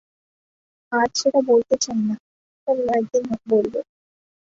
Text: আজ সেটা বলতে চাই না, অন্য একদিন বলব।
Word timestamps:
আজ 0.91 1.09
সেটা 1.15 1.39
বলতে 1.49 1.75
চাই 1.83 1.99
না, 2.07 2.15
অন্য 2.67 2.85
একদিন 2.99 3.23
বলব। 3.51 3.73